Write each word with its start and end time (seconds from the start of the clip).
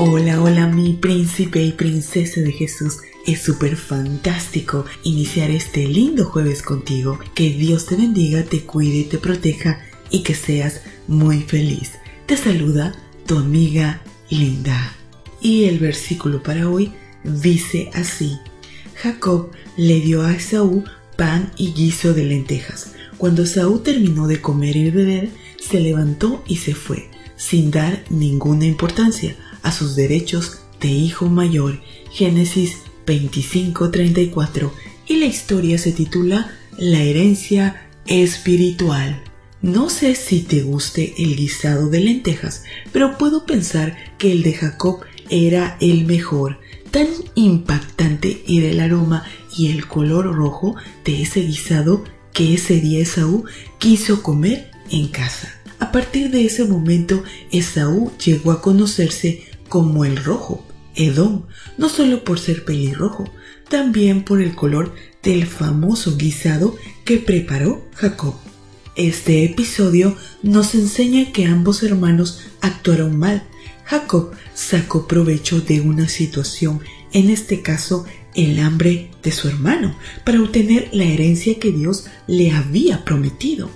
Hola, 0.00 0.40
hola 0.40 0.68
mi 0.68 0.92
príncipe 0.92 1.60
y 1.60 1.72
princesa 1.72 2.40
de 2.40 2.52
Jesús. 2.52 2.98
Es 3.26 3.42
súper 3.42 3.74
fantástico 3.74 4.84
iniciar 5.02 5.50
este 5.50 5.88
lindo 5.88 6.24
jueves 6.24 6.62
contigo. 6.62 7.18
Que 7.34 7.50
Dios 7.50 7.86
te 7.86 7.96
bendiga, 7.96 8.44
te 8.44 8.60
cuide, 8.60 9.02
te 9.10 9.18
proteja 9.18 9.80
y 10.08 10.22
que 10.22 10.36
seas 10.36 10.82
muy 11.08 11.40
feliz. 11.40 11.94
Te 12.26 12.36
saluda 12.36 12.94
tu 13.26 13.38
amiga 13.38 14.00
Linda. 14.30 14.92
Y 15.40 15.64
el 15.64 15.80
versículo 15.80 16.44
para 16.44 16.70
hoy 16.70 16.92
dice 17.24 17.90
así. 17.92 18.38
Jacob 18.94 19.50
le 19.76 20.00
dio 20.00 20.22
a 20.22 20.32
Esaú 20.32 20.84
pan 21.16 21.50
y 21.56 21.72
guiso 21.72 22.14
de 22.14 22.22
lentejas. 22.22 22.92
Cuando 23.16 23.42
Esaú 23.42 23.80
terminó 23.80 24.28
de 24.28 24.40
comer 24.40 24.76
y 24.76 24.92
beber, 24.92 25.30
se 25.58 25.80
levantó 25.80 26.44
y 26.46 26.58
se 26.58 26.76
fue, 26.76 27.10
sin 27.36 27.72
dar 27.72 28.04
ninguna 28.10 28.64
importancia 28.64 29.34
a 29.62 29.72
sus 29.72 29.96
derechos 29.96 30.60
de 30.80 30.88
hijo 30.88 31.26
mayor. 31.26 31.80
Génesis 32.10 32.78
25:34 33.06 34.70
y 35.06 35.16
la 35.16 35.26
historia 35.26 35.78
se 35.78 35.92
titula 35.92 36.50
La 36.76 37.02
herencia 37.02 37.88
espiritual. 38.06 39.22
No 39.60 39.90
sé 39.90 40.14
si 40.14 40.42
te 40.42 40.62
guste 40.62 41.14
el 41.18 41.36
guisado 41.36 41.88
de 41.88 42.00
lentejas, 42.00 42.62
pero 42.92 43.18
puedo 43.18 43.44
pensar 43.44 43.96
que 44.18 44.30
el 44.30 44.42
de 44.42 44.52
Jacob 44.54 45.00
era 45.30 45.76
el 45.80 46.04
mejor. 46.06 46.60
Tan 46.90 47.08
impactante 47.34 48.44
era 48.46 48.68
el 48.68 48.80
aroma 48.80 49.24
y 49.56 49.70
el 49.70 49.86
color 49.86 50.34
rojo 50.34 50.76
de 51.04 51.22
ese 51.22 51.40
guisado 51.40 52.04
que 52.32 52.54
ese 52.54 52.80
día 52.80 53.00
Esaú 53.00 53.44
quiso 53.78 54.22
comer 54.22 54.70
en 54.90 55.08
casa. 55.08 55.57
A 55.78 55.92
partir 55.92 56.30
de 56.30 56.44
ese 56.44 56.64
momento, 56.64 57.22
Esaú 57.52 58.12
llegó 58.24 58.52
a 58.52 58.60
conocerse 58.60 59.44
como 59.68 60.04
el 60.04 60.16
rojo, 60.16 60.64
Edom, 60.94 61.44
no 61.76 61.88
solo 61.88 62.24
por 62.24 62.40
ser 62.40 62.64
pelirrojo, 62.64 63.30
también 63.68 64.24
por 64.24 64.40
el 64.40 64.54
color 64.54 64.94
del 65.22 65.46
famoso 65.46 66.16
guisado 66.16 66.76
que 67.04 67.18
preparó 67.18 67.84
Jacob. 67.94 68.34
Este 68.96 69.44
episodio 69.44 70.16
nos 70.42 70.74
enseña 70.74 71.30
que 71.30 71.46
ambos 71.46 71.84
hermanos 71.84 72.40
actuaron 72.60 73.16
mal. 73.16 73.44
Jacob 73.84 74.32
sacó 74.54 75.06
provecho 75.06 75.60
de 75.60 75.80
una 75.80 76.08
situación, 76.08 76.80
en 77.12 77.30
este 77.30 77.62
caso 77.62 78.04
el 78.34 78.58
hambre 78.58 79.10
de 79.22 79.30
su 79.30 79.48
hermano, 79.48 79.96
para 80.24 80.40
obtener 80.42 80.88
la 80.92 81.04
herencia 81.04 81.58
que 81.60 81.70
Dios 81.70 82.06
le 82.26 82.50
había 82.50 83.04
prometido. 83.04 83.70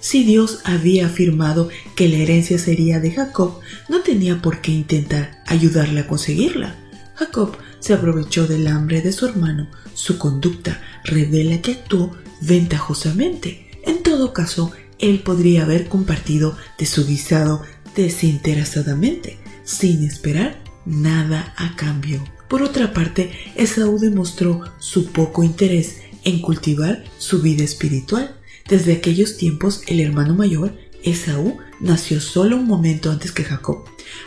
Si 0.00 0.24
Dios 0.24 0.60
había 0.64 1.06
afirmado 1.06 1.68
que 1.96 2.08
la 2.08 2.18
herencia 2.18 2.58
sería 2.58 3.00
de 3.00 3.10
Jacob, 3.10 3.60
no 3.88 4.00
tenía 4.02 4.40
por 4.40 4.60
qué 4.60 4.72
intentar 4.72 5.42
ayudarle 5.46 6.00
a 6.00 6.06
conseguirla. 6.06 6.76
Jacob 7.14 7.56
se 7.80 7.94
aprovechó 7.94 8.46
del 8.46 8.68
hambre 8.68 9.02
de 9.02 9.12
su 9.12 9.26
hermano. 9.26 9.68
Su 9.94 10.18
conducta 10.18 10.80
revela 11.04 11.60
que 11.60 11.72
actuó 11.72 12.16
ventajosamente. 12.40 13.70
En 13.84 14.02
todo 14.02 14.32
caso, 14.32 14.72
él 14.98 15.20
podría 15.20 15.62
haber 15.62 15.88
compartido 15.88 16.56
de 16.78 16.86
su 16.86 17.06
guisado 17.06 17.62
desinteresadamente, 17.96 19.38
sin 19.64 20.04
esperar 20.04 20.62
nada 20.86 21.54
a 21.56 21.74
cambio. 21.76 22.24
Por 22.48 22.62
otra 22.62 22.92
parte, 22.92 23.32
Esaú 23.56 23.98
demostró 23.98 24.62
su 24.78 25.06
poco 25.12 25.42
interés 25.42 25.98
en 26.24 26.40
cultivar 26.40 27.04
su 27.18 27.42
vida 27.42 27.64
espiritual. 27.64 28.37
Desde 28.68 28.92
aquellos 28.92 29.38
tiempos, 29.38 29.80
el 29.86 30.00
hermano 30.00 30.34
mayor, 30.34 30.76
Esaú, 31.02 31.56
nació 31.80 32.20
solo 32.20 32.56
un 32.56 32.66
momento 32.66 33.10
antes 33.10 33.32
que 33.32 33.42
Jacob. 33.42 33.84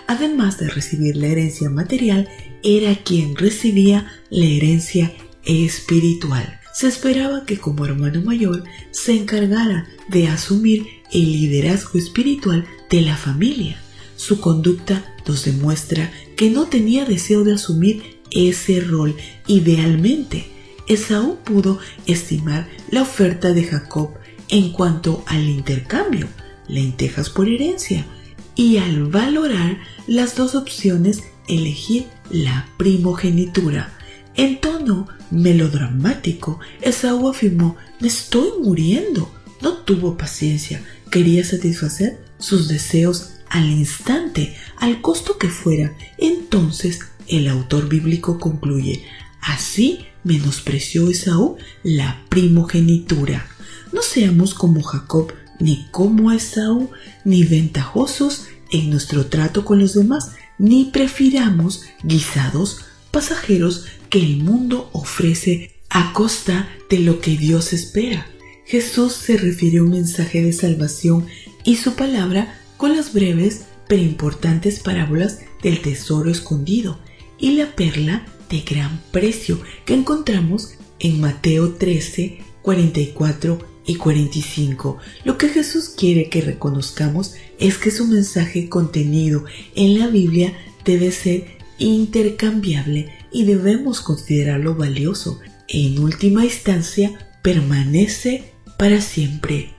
Además 0.08 0.58
de 0.58 0.68
recibir 0.68 1.16
la 1.16 1.28
herencia 1.28 1.70
material, 1.70 2.28
era 2.64 2.96
quien 2.96 3.36
recibía 3.36 4.12
la 4.32 4.46
herencia 4.46 5.14
espiritual. 5.46 6.60
Se 6.74 6.88
esperaba 6.88 7.46
que 7.46 7.58
como 7.58 7.86
hermano 7.86 8.22
mayor 8.22 8.64
se 8.90 9.14
encargara 9.14 9.88
de 10.08 10.28
asumir 10.28 10.88
el 11.12 11.32
liderazgo 11.32 12.00
espiritual 12.00 12.66
de 12.90 13.02
la 13.02 13.18
familia. 13.18 13.80
Su 14.16 14.40
conducta 14.40 15.16
nos 15.28 15.46
demuestra 15.46 16.12
que 16.36 16.50
no 16.50 16.66
tenía 16.66 17.06
deseo 17.06 17.44
de 17.44 17.54
asumir 17.54 18.22
ese 18.32 18.80
rol 18.80 19.16
idealmente. 19.46 20.48
Esaú 20.88 21.38
pudo 21.44 21.80
estimar 22.08 22.68
la 22.90 23.04
oferta 23.04 23.54
de 23.54 23.64
Jacob 23.66 24.21
en 24.52 24.72
cuanto 24.72 25.24
al 25.26 25.50
intercambio, 25.50 26.28
lentejas 26.68 27.30
por 27.30 27.50
herencia, 27.50 28.06
y 28.54 28.78
al 28.78 29.06
valorar 29.06 29.80
las 30.06 30.36
dos 30.36 30.54
opciones 30.54 31.24
elegir 31.48 32.06
la 32.30 32.68
primogenitura. 32.78 33.98
En 34.36 34.60
tono 34.60 35.08
melodramático, 35.32 36.60
Esaú 36.82 37.30
afirmó, 37.30 37.78
me 38.00 38.08
estoy 38.08 38.50
muriendo. 38.62 39.34
No 39.62 39.78
tuvo 39.78 40.18
paciencia, 40.18 40.84
quería 41.10 41.44
satisfacer 41.44 42.24
sus 42.38 42.68
deseos 42.68 43.32
al 43.50 43.70
instante, 43.70 44.56
al 44.78 45.02
costo 45.02 45.38
que 45.38 45.50
fuera. 45.50 45.96
Entonces 46.18 47.00
el 47.28 47.48
autor 47.48 47.88
bíblico 47.88 48.40
concluye, 48.40 49.06
así 49.42 50.06
menospreció 50.24 51.10
Esaú 51.10 51.58
la 51.84 52.26
primogenitura. 52.30 53.48
No 53.92 54.02
seamos 54.02 54.54
como 54.54 54.82
Jacob, 54.82 55.34
ni 55.60 55.88
como 55.92 56.32
Esaú, 56.32 56.90
ni 57.24 57.44
ventajosos 57.44 58.46
en 58.72 58.90
nuestro 58.90 59.28
trato 59.28 59.66
con 59.66 59.80
los 59.80 59.94
demás, 59.94 60.32
ni 60.58 60.86
prefiramos 60.86 61.84
guisados 62.04 62.80
pasajeros 63.12 63.86
que 64.10 64.20
el 64.20 64.38
mundo 64.38 64.90
ofrece 64.94 65.72
a 65.90 66.14
costa 66.14 66.70
de 66.90 67.00
lo 67.00 67.20
que 67.20 67.38
Dios 67.38 67.74
espera. 67.74 68.28
Jesús 68.66 69.14
se 69.14 69.38
refiere 69.38 69.80
a 69.80 69.84
un 69.84 69.90
mensaje 69.90 70.42
de 70.42 70.54
salvación 70.54 71.28
y 71.64 71.76
su 71.76 71.96
palabra 71.96 72.58
con 72.78 72.96
las 72.96 73.14
breves 73.14 73.64
pero 73.88 74.02
importantes 74.02 74.80
parábolas 74.80 75.40
del 75.62 75.82
tesoro 75.82 76.32
escondido 76.32 76.98
y 77.38 77.56
la 77.56 77.76
perla 77.76 78.26
de 78.50 78.62
gran 78.62 79.02
precio 79.12 79.60
que 79.86 79.94
encontramos 79.94 80.76
en 81.00 81.20
Mateo 81.20 81.74
13, 81.74 82.40
44 82.62 83.71
y 83.92 83.96
45. 83.96 84.98
Lo 85.26 85.38
que 85.38 85.50
Jesús 85.50 85.90
quiere 85.90 86.30
que 86.30 86.42
reconozcamos 86.42 87.36
es 87.60 87.78
que 87.78 87.92
su 87.92 88.08
mensaje 88.08 88.70
contenido 88.70 89.46
en 89.76 90.00
la 90.00 90.08
Biblia 90.08 90.54
debe 90.86 91.12
ser 91.12 91.58
intercambiable 91.78 93.14
y 93.32 93.44
debemos 93.44 94.02
considerarlo 94.02 94.76
valioso. 94.76 95.40
En 95.68 96.00
última 96.00 96.46
instancia, 96.46 97.28
permanece 97.42 98.54
para 98.78 99.02
siempre. 99.02 99.74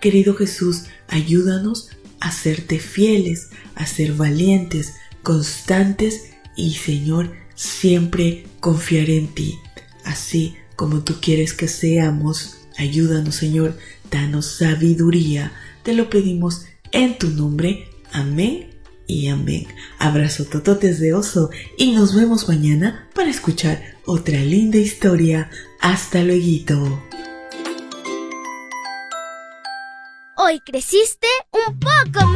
Querido 0.00 0.34
Jesús, 0.34 0.84
ayúdanos 1.08 1.90
a 2.20 2.32
serte 2.32 2.78
fieles, 2.78 3.48
a 3.74 3.86
ser 3.86 4.12
valientes, 4.12 4.94
constantes 5.22 6.32
y 6.56 6.74
Señor, 6.74 7.32
siempre 7.54 8.46
confiar 8.60 9.08
en 9.10 9.28
ti, 9.28 9.58
así 10.04 10.56
como 10.76 11.02
tú 11.02 11.14
quieres 11.20 11.54
que 11.54 11.68
seamos 11.68 12.65
Ayúdanos, 12.78 13.34
Señor, 13.34 13.76
danos 14.10 14.46
sabiduría. 14.46 15.52
Te 15.82 15.94
lo 15.94 16.10
pedimos 16.10 16.66
en 16.92 17.18
tu 17.18 17.30
nombre. 17.30 17.88
Amén 18.12 18.70
y 19.06 19.28
amén. 19.28 19.66
Abrazo 19.98 20.44
tototes 20.44 21.00
de 21.00 21.14
oso 21.14 21.50
y 21.78 21.92
nos 21.92 22.14
vemos 22.14 22.48
mañana 22.48 23.08
para 23.14 23.30
escuchar 23.30 23.82
otra 24.04 24.38
linda 24.40 24.78
historia. 24.78 25.50
Hasta 25.80 26.22
luego. 26.22 27.02
Hoy 30.36 30.60
creciste 30.60 31.28
un 31.52 31.78
poco 31.78 32.26
más. 32.26 32.35